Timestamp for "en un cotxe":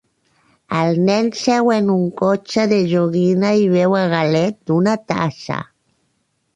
1.75-2.65